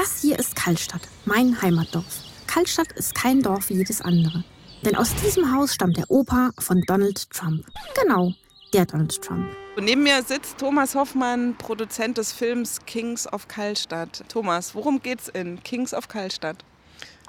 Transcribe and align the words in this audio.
Das 0.00 0.22
hier 0.22 0.38
ist 0.38 0.56
Kaltstadt, 0.56 1.02
mein 1.26 1.60
Heimatdorf. 1.60 2.22
Kaltstadt 2.46 2.90
ist 2.92 3.14
kein 3.14 3.42
Dorf 3.42 3.68
wie 3.68 3.74
jedes 3.74 4.00
andere. 4.00 4.44
Denn 4.82 4.96
aus 4.96 5.14
diesem 5.16 5.54
Haus 5.54 5.74
stammt 5.74 5.98
der 5.98 6.10
Opa 6.10 6.52
von 6.58 6.80
Donald 6.86 7.28
Trump. 7.28 7.66
Genau, 8.02 8.32
der 8.72 8.86
Donald 8.86 9.20
Trump. 9.20 9.54
Und 9.76 9.84
neben 9.84 10.02
mir 10.02 10.22
sitzt 10.22 10.56
Thomas 10.56 10.94
Hoffmann, 10.94 11.54
Produzent 11.58 12.16
des 12.16 12.32
Films 12.32 12.78
Kings 12.86 13.30
of 13.30 13.46
Kaltstadt. 13.46 14.24
Thomas, 14.30 14.74
worum 14.74 15.02
geht's 15.02 15.28
in 15.28 15.62
Kings 15.64 15.92
of 15.92 16.08
Kaltstadt? 16.08 16.64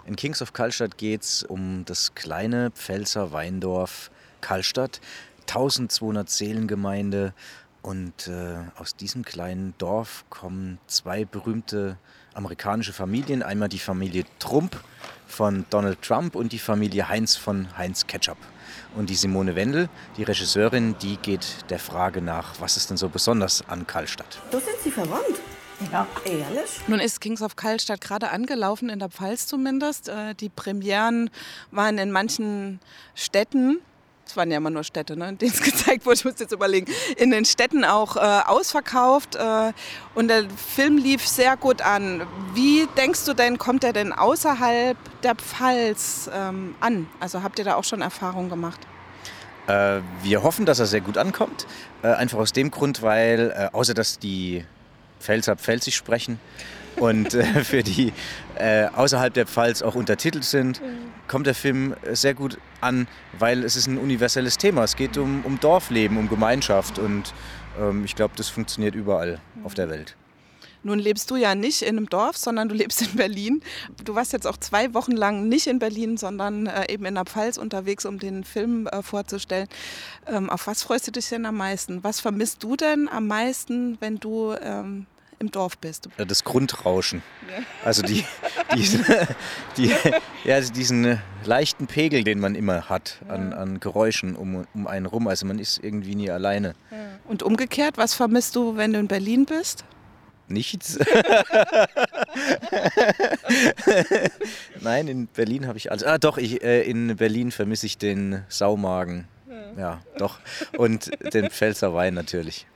In 0.05 0.15
Kings 0.15 0.41
of 0.41 0.53
Kaltstadt 0.53 0.97
geht 0.97 1.23
es 1.23 1.43
um 1.43 1.83
das 1.83 2.15
kleine 2.15 2.71
Pfälzer 2.71 3.33
Weindorf 3.33 4.11
Kaltstadt, 4.39 5.01
1200 5.41 6.29
Seelengemeinde. 6.29 7.33
Und 7.81 8.27
äh, 8.27 8.57
aus 8.77 8.95
diesem 8.95 9.25
kleinen 9.25 9.73
Dorf 9.79 10.25
kommen 10.29 10.77
zwei 10.85 11.25
berühmte 11.25 11.97
amerikanische 12.33 12.93
Familien. 12.93 13.41
Einmal 13.41 13.69
die 13.69 13.79
Familie 13.79 14.25
Trump 14.39 14.79
von 15.27 15.65
Donald 15.69 16.01
Trump 16.01 16.35
und 16.35 16.51
die 16.51 16.59
Familie 16.59 17.09
Heinz 17.09 17.35
von 17.35 17.75
Heinz 17.77 18.05
Ketchup. 18.05 18.37
Und 18.95 19.09
die 19.09 19.15
Simone 19.15 19.55
Wendel, 19.55 19.89
die 20.17 20.23
Regisseurin, 20.23 20.95
die 21.01 21.17
geht 21.17 21.69
der 21.69 21.79
Frage 21.79 22.21
nach, 22.21 22.59
was 22.59 22.77
ist 22.77 22.89
denn 22.89 22.97
so 22.97 23.09
besonders 23.09 23.63
an 23.67 23.87
Kaltstadt? 23.87 24.39
Du 24.51 24.59
sind 24.59 24.77
Sie 24.83 24.91
verwandt? 24.91 25.39
Ja. 25.91 26.07
Ehrlich? 26.25 26.81
Nun 26.87 26.99
ist 26.99 27.21
Kings 27.21 27.41
of 27.41 27.55
Kaltstadt 27.55 28.01
gerade 28.01 28.29
angelaufen, 28.29 28.89
in 28.89 28.99
der 28.99 29.09
Pfalz 29.09 29.47
zumindest. 29.47 30.09
Äh, 30.09 30.35
die 30.35 30.49
Premieren 30.49 31.31
waren 31.71 31.97
in 31.97 32.11
manchen 32.11 32.79
Städten 33.15 33.79
es 34.31 34.37
waren 34.37 34.49
ja 34.49 34.57
immer 34.57 34.69
nur 34.69 34.83
Städte, 34.83 35.17
ne, 35.17 35.29
in 35.29 35.37
denen 35.37 35.51
es 35.51 35.61
gezeigt 35.61 36.05
wurde, 36.05 36.15
ich 36.15 36.25
muss 36.25 36.39
jetzt 36.39 36.53
überlegen, 36.53 36.91
in 37.17 37.31
den 37.31 37.45
Städten 37.45 37.83
auch 37.83 38.15
äh, 38.15 38.19
ausverkauft 38.19 39.35
äh, 39.35 39.73
und 40.15 40.29
der 40.29 40.45
Film 40.49 40.97
lief 40.97 41.27
sehr 41.27 41.57
gut 41.57 41.81
an. 41.81 42.25
Wie 42.53 42.87
denkst 42.97 43.25
du 43.25 43.33
denn, 43.33 43.57
kommt 43.57 43.83
er 43.83 43.93
denn 43.93 44.13
außerhalb 44.13 44.97
der 45.21 45.35
Pfalz 45.35 46.29
ähm, 46.33 46.75
an? 46.79 47.07
Also 47.19 47.43
habt 47.43 47.59
ihr 47.59 47.65
da 47.65 47.75
auch 47.75 47.83
schon 47.83 48.01
Erfahrungen 48.01 48.49
gemacht? 48.49 48.79
Äh, 49.67 49.99
wir 50.23 50.43
hoffen, 50.43 50.65
dass 50.65 50.79
er 50.79 50.85
sehr 50.85 51.01
gut 51.01 51.17
ankommt. 51.17 51.67
Äh, 52.01 52.07
einfach 52.07 52.39
aus 52.39 52.53
dem 52.53 52.71
Grund, 52.71 53.01
weil, 53.01 53.53
äh, 53.55 53.75
außer 53.75 53.93
dass 53.93 54.17
die 54.17 54.65
Pfälzer 55.19 55.55
Pfälzisch 55.57 55.95
sprechen, 55.95 56.39
und 56.97 57.33
äh, 57.33 57.63
für 57.63 57.83
die 57.83 58.13
äh, 58.55 58.85
außerhalb 58.85 59.33
der 59.33 59.47
Pfalz 59.47 59.81
auch 59.81 59.95
untertitelt 59.95 60.43
sind, 60.43 60.81
kommt 61.27 61.47
der 61.47 61.55
Film 61.55 61.95
sehr 62.11 62.33
gut 62.33 62.57
an, 62.81 63.07
weil 63.39 63.63
es 63.63 63.75
ist 63.75 63.87
ein 63.87 63.97
universelles 63.97 64.57
Thema. 64.57 64.83
Es 64.83 64.95
geht 64.95 65.17
um, 65.17 65.43
um 65.45 65.59
Dorfleben, 65.59 66.17
um 66.17 66.29
Gemeinschaft 66.29 66.99
und 66.99 67.33
ähm, 67.79 68.03
ich 68.05 68.15
glaube, 68.15 68.33
das 68.35 68.49
funktioniert 68.49 68.95
überall 68.95 69.39
auf 69.63 69.73
der 69.73 69.89
Welt. 69.89 70.15
Nun 70.83 70.97
lebst 70.97 71.29
du 71.29 71.35
ja 71.35 71.53
nicht 71.53 71.83
in 71.83 71.97
einem 71.97 72.09
Dorf, 72.09 72.37
sondern 72.37 72.67
du 72.67 72.75
lebst 72.75 73.01
in 73.01 73.15
Berlin. 73.15 73.61
Du 74.03 74.15
warst 74.15 74.33
jetzt 74.33 74.47
auch 74.47 74.57
zwei 74.57 74.93
Wochen 74.93 75.11
lang 75.11 75.47
nicht 75.47 75.67
in 75.67 75.79
Berlin, 75.79 76.17
sondern 76.17 76.65
äh, 76.65 76.91
eben 76.91 77.05
in 77.05 77.15
der 77.15 77.25
Pfalz 77.25 77.57
unterwegs, 77.57 78.05
um 78.05 78.17
den 78.17 78.43
Film 78.43 78.87
äh, 78.87 79.03
vorzustellen. 79.03 79.67
Ähm, 80.25 80.49
auf 80.49 80.67
was 80.67 80.83
freust 80.83 81.07
du 81.07 81.11
dich 81.11 81.29
denn 81.29 81.45
am 81.45 81.57
meisten? 81.57 82.03
Was 82.03 82.19
vermisst 82.19 82.63
du 82.63 82.75
denn 82.75 83.07
am 83.09 83.27
meisten, 83.27 83.97
wenn 84.01 84.17
du 84.17 84.55
ähm, 84.59 85.05
im 85.41 85.51
Dorf 85.51 85.77
bist. 85.77 86.07
Das 86.17 86.45
Grundrauschen. 86.45 87.21
Also 87.83 88.01
die, 88.03 88.23
die, 88.75 88.87
die, 89.77 89.93
ja, 90.45 90.61
diesen 90.61 91.19
leichten 91.43 91.87
Pegel, 91.87 92.23
den 92.23 92.39
man 92.39 92.55
immer 92.55 92.87
hat 92.87 93.19
an, 93.27 93.51
an 93.51 93.81
Geräuschen 93.81 94.35
um, 94.37 94.65
um 94.73 94.87
einen 94.87 95.05
rum. 95.07 95.27
Also 95.27 95.45
man 95.45 95.59
ist 95.59 95.83
irgendwie 95.83 96.15
nie 96.15 96.31
alleine. 96.31 96.75
Und 97.27 97.43
umgekehrt, 97.43 97.97
was 97.97 98.13
vermisst 98.13 98.55
du, 98.55 98.77
wenn 98.77 98.93
du 98.93 98.99
in 98.99 99.07
Berlin 99.07 99.45
bist? 99.45 99.83
Nichts. 100.47 100.99
Nein, 104.81 105.07
in 105.07 105.27
Berlin 105.27 105.67
habe 105.67 105.77
ich 105.77 105.91
alles. 105.91 106.03
Ah, 106.03 106.17
doch, 106.17 106.37
ich, 106.37 106.61
äh, 106.61 106.81
in 106.83 107.15
Berlin 107.15 107.51
vermisse 107.51 107.85
ich 107.85 107.97
den 107.97 108.43
Saumagen. 108.49 109.27
Ja, 109.77 110.01
doch. 110.17 110.39
Und 110.77 111.09
den 111.33 111.49
Pfälzer 111.49 111.93
Wein 111.93 112.13
natürlich 112.13 112.67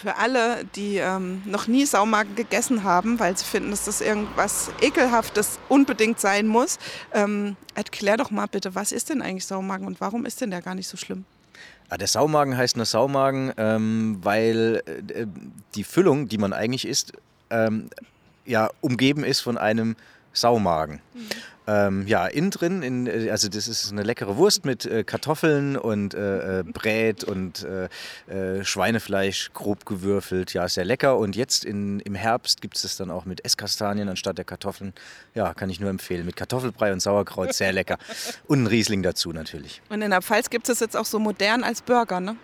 für 0.00 0.16
alle, 0.16 0.64
die 0.76 0.98
ähm, 0.98 1.42
noch 1.44 1.66
nie 1.66 1.84
Saumagen 1.84 2.36
gegessen 2.36 2.84
haben, 2.84 3.18
weil 3.18 3.36
sie 3.36 3.44
finden, 3.44 3.70
dass 3.70 3.84
das 3.86 4.00
irgendwas 4.00 4.70
Ekelhaftes 4.80 5.58
unbedingt 5.68 6.20
sein 6.20 6.46
muss, 6.46 6.78
ähm, 7.12 7.56
erklär 7.74 8.16
doch 8.16 8.30
mal 8.30 8.46
bitte, 8.46 8.76
was 8.76 8.92
ist 8.92 9.10
denn 9.10 9.22
eigentlich 9.22 9.46
Saumagen 9.46 9.86
und 9.86 10.00
warum 10.00 10.24
ist 10.24 10.40
denn 10.40 10.50
der 10.50 10.62
gar 10.62 10.76
nicht 10.76 10.86
so 10.86 10.96
schlimm? 10.96 11.24
Ja, 11.90 11.96
der 11.96 12.06
Saumagen 12.06 12.56
heißt 12.56 12.76
nur 12.76 12.86
Saumagen, 12.86 13.52
ähm, 13.56 14.18
weil 14.22 14.82
äh, 14.86 15.26
die 15.74 15.84
Füllung, 15.84 16.28
die 16.28 16.38
man 16.38 16.52
eigentlich 16.52 16.86
isst, 16.86 17.12
ähm, 17.50 17.90
ja 18.44 18.70
umgeben 18.80 19.24
ist 19.24 19.40
von 19.40 19.58
einem 19.58 19.96
Saumagen. 20.40 21.00
Mhm. 21.14 21.28
Ähm, 21.68 22.06
ja, 22.06 22.26
innen 22.26 22.50
drin, 22.50 22.82
in, 22.82 23.06
äh, 23.06 23.28
also 23.30 23.48
das 23.48 23.68
ist 23.68 23.92
eine 23.92 24.02
leckere 24.02 24.38
Wurst 24.38 24.64
mit 24.64 24.86
äh, 24.86 25.04
Kartoffeln 25.04 25.76
und 25.76 26.14
äh, 26.14 26.60
äh 26.60 26.62
Brät 26.62 27.24
und 27.24 27.62
äh, 27.62 27.88
äh, 28.32 28.64
Schweinefleisch 28.64 29.50
grob 29.52 29.84
gewürfelt. 29.84 30.54
Ja, 30.54 30.66
sehr 30.66 30.86
lecker. 30.86 31.18
Und 31.18 31.36
jetzt 31.36 31.66
in, 31.66 32.00
im 32.00 32.14
Herbst 32.14 32.62
gibt 32.62 32.76
es 32.76 32.82
das 32.82 32.96
dann 32.96 33.10
auch 33.10 33.26
mit 33.26 33.44
Esskastanien 33.44 34.08
anstatt 34.08 34.38
der 34.38 34.46
Kartoffeln. 34.46 34.94
Ja, 35.34 35.52
kann 35.52 35.68
ich 35.68 35.78
nur 35.78 35.90
empfehlen. 35.90 36.24
Mit 36.24 36.36
Kartoffelbrei 36.36 36.90
und 36.90 37.00
Sauerkraut, 37.00 37.52
sehr 37.52 37.74
lecker. 37.74 37.98
Und 38.46 38.62
ein 38.62 38.66
Riesling 38.66 39.02
dazu 39.02 39.32
natürlich. 39.32 39.82
Und 39.90 40.00
in 40.00 40.10
der 40.10 40.22
Pfalz 40.22 40.48
gibt 40.48 40.70
es 40.70 40.80
jetzt 40.80 40.96
auch 40.96 41.04
so 41.04 41.18
modern 41.18 41.64
als 41.64 41.82
Burger, 41.82 42.20
ne? 42.20 42.36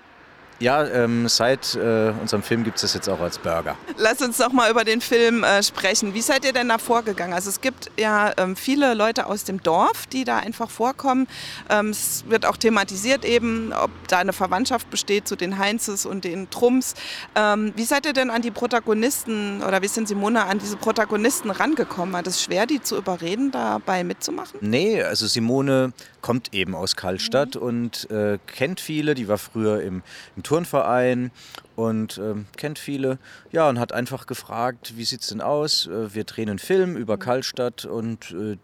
Ja, 0.60 0.84
ähm, 0.86 1.28
seit 1.28 1.74
äh, 1.74 2.12
unserem 2.20 2.42
Film 2.42 2.64
gibt 2.64 2.76
es 2.76 2.82
das 2.82 2.94
jetzt 2.94 3.08
auch 3.08 3.20
als 3.20 3.38
Burger. 3.38 3.76
Lass 3.96 4.22
uns 4.22 4.38
doch 4.38 4.52
mal 4.52 4.70
über 4.70 4.84
den 4.84 5.00
Film 5.00 5.42
äh, 5.42 5.62
sprechen. 5.62 6.14
Wie 6.14 6.20
seid 6.20 6.44
ihr 6.44 6.52
denn 6.52 6.68
da 6.68 6.78
vorgegangen? 6.78 7.34
Also 7.34 7.50
es 7.50 7.60
gibt 7.60 7.90
ja 7.98 8.32
ähm, 8.36 8.54
viele 8.54 8.94
Leute 8.94 9.26
aus 9.26 9.44
dem 9.44 9.62
Dorf, 9.62 10.06
die 10.06 10.24
da 10.24 10.38
einfach 10.38 10.70
vorkommen. 10.70 11.26
Ähm, 11.68 11.90
es 11.90 12.24
wird 12.28 12.46
auch 12.46 12.56
thematisiert 12.56 13.24
eben, 13.24 13.72
ob 13.72 13.90
da 14.08 14.18
eine 14.18 14.32
Verwandtschaft 14.32 14.90
besteht 14.90 15.26
zu 15.26 15.36
den 15.36 15.58
Heinzes 15.58 16.06
und 16.06 16.24
den 16.24 16.48
Trumps. 16.50 16.94
Ähm, 17.34 17.72
wie 17.76 17.84
seid 17.84 18.06
ihr 18.06 18.12
denn 18.12 18.30
an 18.30 18.42
die 18.42 18.52
Protagonisten 18.52 19.62
oder 19.62 19.82
wie 19.82 19.88
sind 19.88 20.06
Simone 20.06 20.44
an 20.44 20.60
diese 20.60 20.76
Protagonisten 20.76 21.50
rangekommen? 21.50 22.14
War 22.14 22.22
das 22.22 22.42
schwer, 22.42 22.66
die 22.66 22.80
zu 22.80 22.96
überreden, 22.96 23.50
dabei 23.50 24.04
mitzumachen? 24.04 24.60
Nee, 24.60 25.02
also 25.02 25.26
Simone 25.26 25.92
kommt 26.20 26.54
eben 26.54 26.74
aus 26.74 26.96
Karlstadt 26.96 27.56
mhm. 27.56 27.62
und 27.62 28.10
äh, 28.10 28.38
kennt 28.46 28.80
viele. 28.80 29.14
Die 29.14 29.28
war 29.28 29.38
früher 29.38 29.82
im, 29.82 30.02
im 30.36 30.42
Turnverein 30.44 31.32
und 31.74 32.18
äh, 32.18 32.34
kennt 32.56 32.78
viele. 32.78 33.18
Ja, 33.50 33.68
und 33.68 33.80
hat 33.80 33.92
einfach 33.92 34.26
gefragt, 34.26 34.96
wie 34.96 35.04
sieht 35.04 35.22
es 35.22 35.28
denn 35.28 35.40
aus? 35.40 35.88
Äh, 35.88 36.14
wir 36.14 36.22
drehen 36.24 36.48
einen 36.48 36.60
Film 36.60 36.96
über 36.96 37.16
mhm. 37.16 37.20
Karlstadt 37.20 37.84
und 37.84 38.30
äh, 38.30 38.56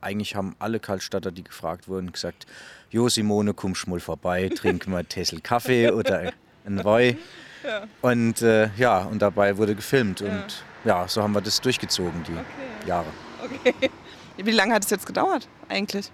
eigentlich 0.00 0.36
haben 0.36 0.54
alle 0.58 0.80
Karlstadter, 0.80 1.32
die 1.32 1.44
gefragt 1.44 1.88
wurden, 1.88 2.12
gesagt, 2.12 2.46
Jo 2.90 3.08
Simone, 3.08 3.54
komm 3.54 3.74
mal 3.86 4.00
vorbei, 4.00 4.50
trink 4.54 4.86
mal 4.86 5.04
Tessel 5.04 5.40
Kaffee 5.40 5.90
oder 5.92 6.32
ein 6.64 6.84
Woi. 6.84 7.16
Ja. 7.64 7.82
Und 8.02 8.42
äh, 8.42 8.70
ja, 8.76 9.02
und 9.02 9.20
dabei 9.20 9.56
wurde 9.56 9.74
gefilmt. 9.74 10.20
Ja. 10.20 10.28
Und 10.28 10.64
ja, 10.84 11.08
so 11.08 11.22
haben 11.22 11.32
wir 11.32 11.40
das 11.40 11.60
durchgezogen, 11.60 12.22
die 12.24 12.32
okay. 12.32 12.86
Jahre. 12.86 13.08
Okay. 13.42 13.90
Wie 14.36 14.52
lange 14.52 14.74
hat 14.74 14.84
es 14.84 14.90
jetzt 14.90 15.06
gedauert 15.06 15.48
eigentlich? 15.68 16.12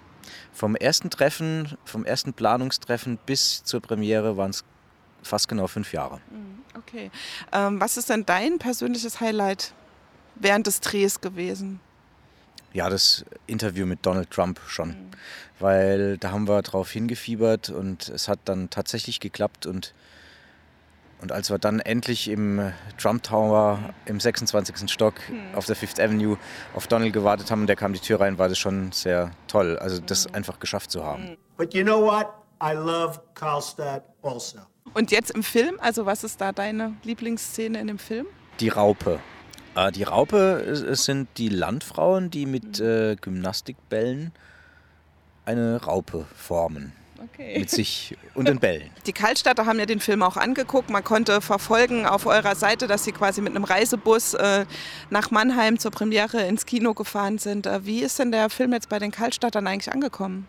Vom 0.52 0.74
ersten 0.74 1.10
Treffen, 1.10 1.76
vom 1.84 2.06
ersten 2.06 2.32
Planungstreffen 2.32 3.18
bis 3.26 3.62
zur 3.64 3.80
Premiere 3.80 4.38
waren 4.38 4.50
es 4.50 4.64
fast 5.24 5.48
genau 5.48 5.66
fünf 5.66 5.92
Jahre. 5.92 6.20
Mhm, 6.30 6.62
okay. 6.76 7.10
Ähm, 7.52 7.80
was 7.80 7.96
ist 7.96 8.10
denn 8.10 8.26
dein 8.26 8.58
persönliches 8.58 9.20
Highlight 9.20 9.72
während 10.36 10.66
des 10.66 10.80
Drehs 10.80 11.20
gewesen? 11.20 11.80
Ja, 12.72 12.90
das 12.90 13.24
Interview 13.46 13.86
mit 13.86 14.04
Donald 14.04 14.30
Trump 14.30 14.60
schon. 14.66 14.88
Mhm. 14.88 15.10
Weil 15.60 16.18
da 16.18 16.32
haben 16.32 16.48
wir 16.48 16.62
drauf 16.62 16.90
hingefiebert 16.90 17.70
und 17.70 18.08
es 18.08 18.28
hat 18.28 18.40
dann 18.44 18.70
tatsächlich 18.70 19.20
geklappt 19.20 19.66
und 19.66 19.94
und 21.24 21.32
als 21.32 21.48
wir 21.48 21.58
dann 21.58 21.80
endlich 21.80 22.28
im 22.28 22.72
Trump 22.98 23.22
Tower 23.22 23.78
im 24.04 24.20
26. 24.20 24.93
Stock 24.93 25.14
hm. 25.26 25.54
auf 25.54 25.64
der 25.64 25.75
Fifth 25.75 25.99
Avenue 25.99 26.37
auf 26.75 26.87
Donald 26.87 27.14
gewartet 27.14 27.50
haben 27.50 27.62
und 27.62 27.66
der 27.66 27.76
kam 27.76 27.94
die 27.94 27.99
Tür 27.99 28.20
rein, 28.20 28.37
war 28.37 28.50
das 28.50 28.58
schon 28.58 28.93
sehr 28.93 29.31
toll, 29.49 29.78
also 29.78 30.02
das 30.02 30.26
hm. 30.26 30.34
einfach 30.34 30.58
geschafft 30.58 30.90
zu 30.90 31.02
haben. 31.02 31.28
Hm. 31.28 31.37
But 31.56 31.72
you 31.72 31.82
know 31.82 32.02
what? 32.02 32.26
I 32.62 32.75
love 32.75 33.22
Karlstadt 33.32 34.04
also. 34.22 34.58
Und 34.92 35.10
jetzt 35.10 35.31
im 35.32 35.42
Film, 35.42 35.76
also 35.81 36.06
was 36.06 36.22
ist 36.25 36.40
da 36.40 36.52
deine 36.52 36.94
Lieblingsszene 37.02 37.81
in 37.81 37.88
dem 37.88 37.98
Film? 37.98 38.26
Die 38.60 38.69
Raupe. 38.69 39.19
Äh, 39.75 39.90
die 39.90 40.04
Raupe 40.04 40.36
es 40.36 41.04
sind 41.04 41.28
die 41.36 41.48
Landfrauen, 41.48 42.31
die 42.31 42.46
mit 42.46 42.78
hm. 42.78 42.86
äh, 42.86 43.16
Gymnastikbällen 43.16 44.32
eine 45.46 45.82
Raupe 45.82 46.26
formen 46.36 46.92
okay. 47.25 47.58
mit 47.58 47.70
sich 47.70 48.16
und 48.34 48.48
den 48.48 48.58
Bällen. 48.58 48.90
Die 49.06 49.12
Kaltstadter 49.12 49.66
haben 49.66 49.78
ja 49.78 49.86
den 49.86 50.00
Film 50.00 50.22
auch 50.22 50.36
angeguckt. 50.36 50.90
Man 50.90 51.04
konnte 51.04 51.40
verfolgen 51.40 52.06
auf 52.06 52.26
eurer 52.26 52.54
Seite, 52.54 52.87
dass 52.87 53.04
sie 53.04 53.12
quasi 53.12 53.40
mit 53.40 53.54
einem 53.54 53.64
Reisebus 53.64 54.34
äh, 54.34 54.64
nach 55.10 55.30
Mannheim 55.30 55.78
zur 55.78 55.90
Premiere 55.90 56.46
ins 56.46 56.66
Kino 56.66 56.94
gefahren 56.94 57.38
sind. 57.38 57.66
Äh, 57.66 57.84
wie 57.84 58.00
ist 58.00 58.19
denn 58.19 58.32
der 58.32 58.50
Film 58.50 58.72
jetzt 58.72 58.88
bei 58.88 58.98
den 58.98 59.10
Kaltstadtern 59.10 59.66
eigentlich 59.66 59.92
angekommen? 59.92 60.46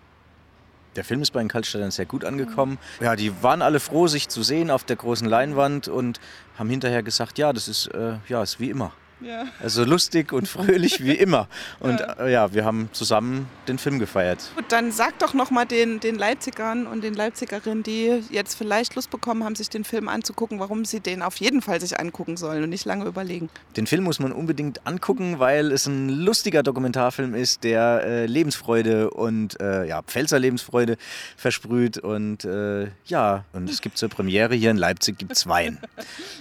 Der 0.95 1.03
Film 1.03 1.21
ist 1.21 1.31
bei 1.31 1.39
den 1.39 1.49
Kaltstadtern 1.49 1.91
sehr 1.91 2.05
gut 2.05 2.23
angekommen. 2.23 2.77
Ja, 3.01 3.15
die 3.15 3.31
waren 3.43 3.61
alle 3.61 3.79
froh, 3.79 4.07
sich 4.07 4.29
zu 4.29 4.43
sehen 4.43 4.71
auf 4.71 4.83
der 4.83 4.95
großen 4.95 5.27
Leinwand 5.27 5.87
und 5.87 6.19
haben 6.57 6.69
hinterher 6.69 7.03
gesagt, 7.03 7.37
ja, 7.37 7.51
das 7.51 7.67
ist, 7.67 7.87
äh, 7.87 8.13
ja, 8.27 8.41
ist 8.41 8.59
wie 8.59 8.69
immer. 8.69 8.93
Ja. 9.21 9.45
Also 9.61 9.83
lustig 9.83 10.33
und 10.33 10.47
fröhlich 10.47 11.03
wie 11.03 11.13
immer. 11.13 11.47
Und 11.79 11.99
ja. 11.99 12.13
Äh, 12.13 12.31
ja. 12.31 12.53
wir 12.53 12.65
haben 12.65 12.89
zusammen 12.91 13.47
den 13.67 13.77
Film 13.77 13.99
gefeiert. 13.99 14.39
Gut, 14.55 14.65
dann 14.69 14.91
sag 14.91 15.19
doch 15.19 15.33
nochmal 15.33 15.65
den, 15.65 15.99
den 15.99 16.15
Leipzigern 16.15 16.85
und 16.87 17.03
den 17.03 17.13
Leipzigerinnen, 17.13 17.83
die 17.83 18.23
jetzt 18.29 18.55
vielleicht 18.55 18.95
Lust 18.95 19.09
bekommen 19.09 19.43
haben, 19.43 19.55
sich 19.55 19.69
den 19.69 19.83
Film 19.83 20.09
anzugucken, 20.09 20.59
warum 20.59 20.85
sie 20.85 20.99
den 20.99 21.21
auf 21.21 21.37
jeden 21.37 21.61
Fall 21.61 21.79
sich 21.79 21.99
angucken 21.99 22.37
sollen 22.37 22.63
und 22.63 22.69
nicht 22.69 22.85
lange 22.85 23.05
überlegen. 23.05 23.49
Den 23.77 23.87
Film 23.87 24.03
muss 24.03 24.19
man 24.19 24.31
unbedingt 24.31 24.85
angucken, 24.85 25.39
weil 25.39 25.71
es 25.71 25.87
ein 25.87 26.09
lustiger 26.09 26.63
Dokumentarfilm 26.63 27.35
ist, 27.35 27.63
der 27.63 28.03
äh, 28.03 28.25
Lebensfreude 28.25 29.09
und 29.09 29.59
äh, 29.59 29.85
ja, 29.85 30.01
Pfälzer 30.01 30.39
Lebensfreude 30.39 30.97
versprüht. 31.37 31.97
Und 31.97 32.45
äh, 32.45 32.87
ja, 33.05 33.45
und 33.53 33.69
es 33.69 33.81
gibt 33.81 33.97
zur 33.97 34.09
Premiere 34.09 34.55
hier 34.55 34.71
in 34.71 34.77
Leipzig 34.77 35.17
gibt 35.17 35.31
es 35.33 35.47
Wein. 35.47 35.79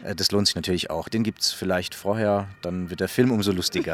Äh, 0.05 0.15
das 0.15 0.31
lohnt 0.33 0.47
sich 0.47 0.57
natürlich 0.57 0.91
auch. 0.91 1.09
Den 1.09 1.23
gibt 1.23 1.41
es 1.41 1.53
vielleicht 1.53 1.95
vorher, 1.95 2.49
dann 2.65 2.91
wird 2.91 3.01
der 3.01 3.09
Film 3.09 3.31
umso 3.31 3.53
lustiger. 3.53 3.93